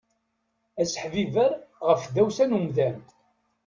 [0.81, 1.51] Aseḥbiber
[1.87, 2.97] ɣef tdawsa n umdan.